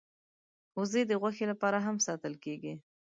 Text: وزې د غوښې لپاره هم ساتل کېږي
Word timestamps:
وزې 0.79 1.01
د 1.07 1.11
غوښې 1.21 1.45
لپاره 1.51 1.77
هم 1.85 1.95
ساتل 2.07 2.33
کېږي 2.43 2.73